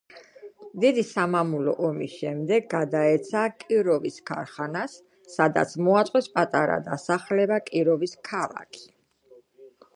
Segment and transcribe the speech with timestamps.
[0.83, 4.97] დიდი სამამულო ომის შემდეგ გადაეცა კიროვის ქარხანას,
[5.35, 8.87] სადაც მოაწყვეს პატარა დასახლება კიროვის ქალაქი.